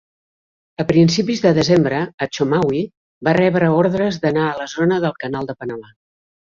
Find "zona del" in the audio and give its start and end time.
4.77-5.19